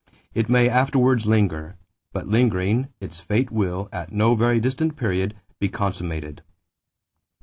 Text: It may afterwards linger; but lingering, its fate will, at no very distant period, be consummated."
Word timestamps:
It 0.33 0.49
may 0.49 0.67
afterwards 0.67 1.27
linger; 1.27 1.75
but 2.11 2.25
lingering, 2.27 2.87
its 2.99 3.19
fate 3.19 3.51
will, 3.51 3.87
at 3.91 4.11
no 4.11 4.33
very 4.33 4.59
distant 4.59 4.95
period, 4.97 5.35
be 5.59 5.69
consummated." 5.69 6.41